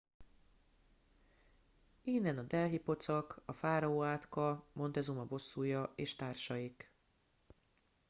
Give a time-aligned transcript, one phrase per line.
[2.03, 6.93] innen a delhi pocak a fáraó átka montezuma bosszúja és társaik